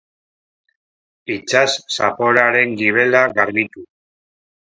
Itsas 1.35 1.75
zapoaren 1.97 2.73
gibela 2.79 3.21
garbitu. 3.37 3.85